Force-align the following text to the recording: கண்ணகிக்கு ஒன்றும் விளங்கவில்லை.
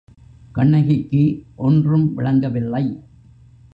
கண்ணகிக்கு 0.51 1.21
ஒன்றும் 1.55 2.07
விளங்கவில்லை. 2.15 2.85